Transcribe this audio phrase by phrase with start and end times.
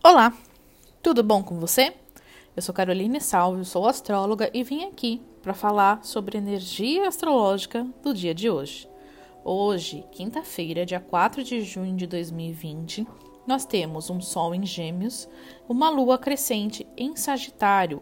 [0.00, 0.32] Olá,
[1.02, 1.92] tudo bom com você?
[2.54, 8.14] Eu sou Caroline Salve, sou astróloga e vim aqui para falar sobre energia astrológica do
[8.14, 8.88] dia de hoje.
[9.44, 13.08] Hoje, quinta-feira, dia 4 de junho de 2020,
[13.44, 15.28] nós temos um Sol em Gêmeos,
[15.68, 18.00] uma Lua crescente em Sagitário.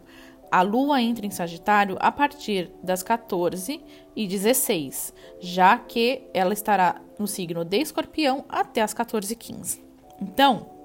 [0.51, 3.83] A Lua entra em Sagitário a partir das 14
[4.15, 9.83] e 16, já que ela estará no signo de Escorpião até as 14 e 15.
[10.21, 10.76] Então,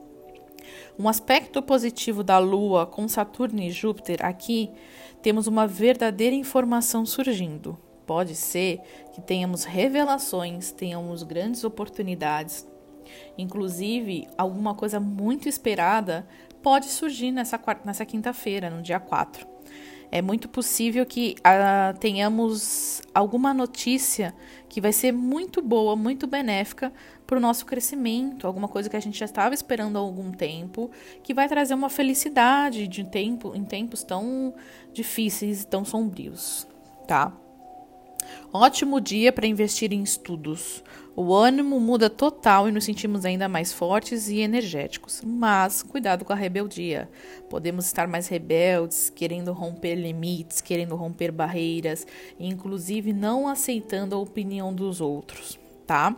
[0.98, 4.70] um aspecto positivo da Lua com Saturno e Júpiter aqui,
[5.23, 7.78] temos uma verdadeira informação surgindo.
[8.06, 8.80] Pode ser
[9.12, 12.66] que tenhamos revelações, tenhamos grandes oportunidades,
[13.38, 16.27] inclusive alguma coisa muito esperada
[16.62, 19.52] pode surgir nessa, nessa quinta-feira, no dia 4
[20.12, 24.34] é muito possível que uh, tenhamos alguma notícia
[24.68, 26.92] que vai ser muito boa, muito benéfica
[27.32, 30.90] para o nosso crescimento, alguma coisa que a gente já estava esperando há algum tempo,
[31.23, 34.52] que vai trazer uma felicidade de tempo em tempos tão
[34.93, 36.68] difíceis, tão sombrios,
[37.09, 37.32] tá?
[38.52, 40.84] Ótimo dia para investir em estudos.
[41.16, 45.23] O ânimo muda total e nos sentimos ainda mais fortes e energéticos.
[45.24, 47.09] Mas cuidado com a rebeldia.
[47.48, 52.07] Podemos estar mais rebeldes, querendo romper limites, querendo romper barreiras,
[52.38, 56.16] inclusive não aceitando a opinião dos outros, tá?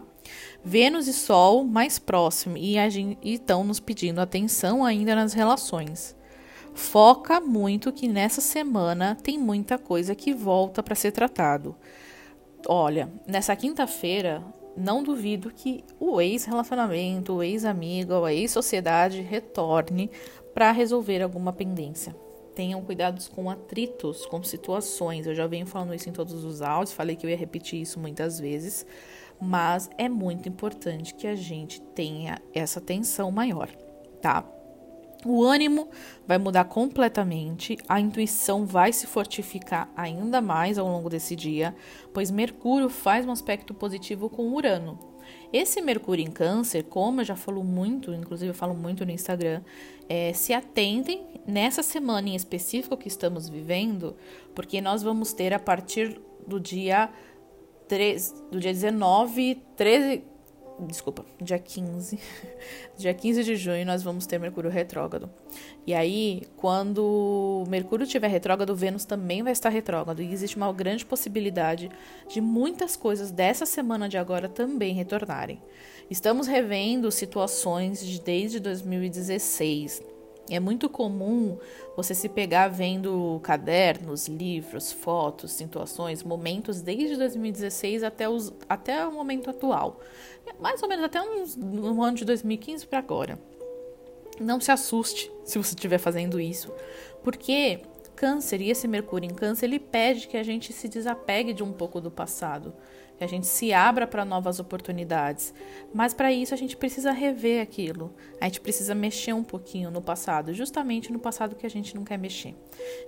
[0.65, 2.77] Vênus e Sol mais próximo e
[3.23, 6.17] estão nos pedindo atenção ainda nas relações.
[6.75, 11.77] Foca muito que nessa semana tem muita coisa que volta para ser tratado.
[12.67, 14.43] Olha, nessa quinta-feira,
[14.77, 20.11] não duvido que o ex-relacionamento, o ex-amigo, a ex-sociedade retorne
[20.53, 22.17] para resolver alguma pendência.
[22.55, 25.27] Tenham cuidados com atritos, com situações.
[25.27, 28.01] Eu já venho falando isso em todos os áudios, falei que eu ia repetir isso
[28.01, 28.87] muitas vezes,
[29.41, 33.69] mas é muito importante que a gente tenha essa atenção maior,
[34.21, 34.45] tá?
[35.25, 35.89] O ânimo
[36.27, 41.75] vai mudar completamente, a intuição vai se fortificar ainda mais ao longo desse dia,
[42.13, 44.99] pois Mercúrio faz um aspecto positivo com Urano.
[45.51, 49.63] Esse Mercúrio em Câncer, como eu já falo muito, inclusive eu falo muito no Instagram,
[50.09, 54.15] é, se atentem nessa semana em específico que estamos vivendo,
[54.55, 57.09] porque nós vamos ter a partir do dia
[57.95, 60.25] 3, do dia 19, 13,
[60.81, 62.19] Desculpa, dia 15.
[62.99, 65.31] dia 15 de junho nós vamos ter Mercúrio retrógrado.
[65.87, 70.21] E aí, quando Mercúrio estiver retrógrado, Vênus também vai estar retrógrado.
[70.21, 71.89] E existe uma grande possibilidade
[72.29, 75.63] de muitas coisas dessa semana de agora também retornarem.
[76.11, 80.14] Estamos revendo situações de desde 2016
[80.51, 81.59] é muito comum
[81.97, 89.13] você se pegar vendo cadernos, livros, fotos, situações, momentos desde 2016 até, os, até o
[89.13, 90.01] momento atual.
[90.61, 91.21] Mais ou menos até
[91.57, 93.39] no ano de 2015 para agora.
[94.41, 96.73] Não se assuste se você estiver fazendo isso,
[97.23, 97.81] porque
[98.15, 101.73] câncer e esse Mercúrio em câncer, ele pede que a gente se desapegue de um
[101.73, 102.75] pouco do passado,
[103.17, 105.55] que a gente se abra para novas oportunidades.
[105.93, 108.15] Mas para isso a gente precisa rever aquilo.
[108.41, 112.05] A gente precisa mexer um pouquinho no passado, justamente no passado que a gente não
[112.05, 112.55] quer mexer.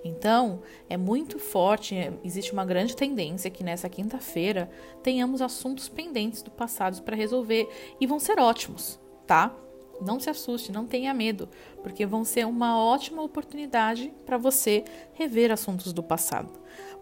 [0.04, 4.70] Então, é muito forte, é, existe uma grande tendência que nessa quinta-feira
[5.02, 7.68] tenhamos assuntos pendentes do passado para resolver
[8.00, 9.54] e vão ser ótimos, tá?
[10.00, 11.48] Não se assuste, não tenha medo,
[11.82, 14.84] porque vão ser uma ótima oportunidade para você
[15.14, 16.52] rever assuntos do passado.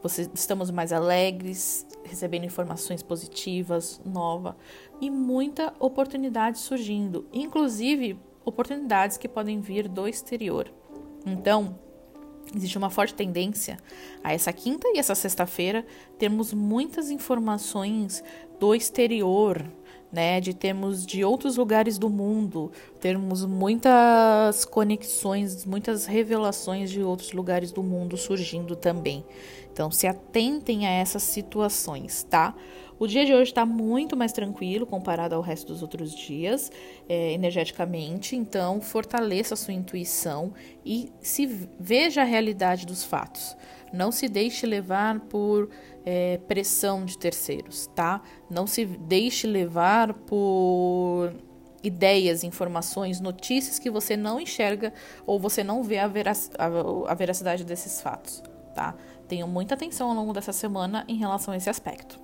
[0.03, 4.57] Você, estamos mais alegres, recebendo informações positivas, nova
[5.01, 10.71] e muita oportunidade surgindo, inclusive oportunidades que podem vir do exterior.
[11.27, 11.79] Então,
[12.55, 13.79] existe uma forte tendência
[14.23, 15.87] a essa quinta e essa sexta-feira
[16.19, 18.23] termos muitas informações
[18.61, 19.65] do exterior,
[20.15, 22.71] né, de termos de outros lugares do mundo,
[23.01, 29.25] termos muitas conexões, muitas revelações de outros lugares do mundo surgindo também.
[29.75, 32.55] Então, se atentem a essas situações, tá?
[32.97, 36.71] O dia de hoje está muito mais tranquilo comparado ao resto dos outros dias,
[37.09, 38.37] é, energeticamente.
[38.37, 40.55] Então, fortaleça a sua intuição
[40.87, 41.45] e se
[41.79, 43.57] veja a realidade dos fatos.
[43.93, 45.69] Não se deixe levar por
[46.07, 48.23] é, pressão de terceiros, tá?
[48.49, 51.35] Não se deixe levar por
[51.83, 54.93] ideias, informações, notícias que você não enxerga
[55.27, 58.41] ou você não vê a, verac a, a veracidade desses fatos,
[58.75, 58.95] tá?
[59.29, 62.19] Tenham muita atenção ao longo dessa semana em relação a esse aspecto.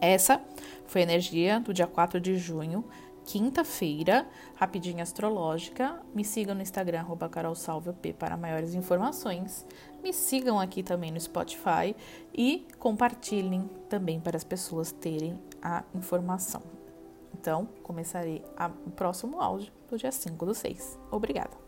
[0.00, 0.40] Essa
[0.86, 2.84] foi a energia do dia 4 de junho
[3.24, 6.00] quinta-feira, rapidinha astrológica.
[6.14, 9.66] Me sigam no Instagram, arroba carolsalvop para maiores informações.
[10.02, 11.94] Me sigam aqui também no Spotify
[12.34, 16.62] e compartilhem também para as pessoas terem a informação.
[17.34, 18.44] Então, começarei
[18.86, 20.98] o próximo áudio do dia 5 do 6.
[21.10, 21.61] Obrigada!